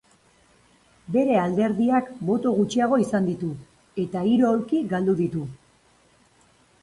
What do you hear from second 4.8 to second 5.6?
galdu ditu.